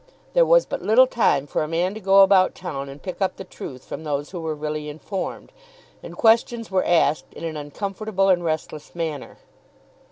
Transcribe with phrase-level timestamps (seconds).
[0.33, 3.35] There was but little time for a man to go about town and pick up
[3.35, 5.51] the truth from those who were really informed;
[6.01, 9.37] and questions were asked in an uncomfortable and restless manner.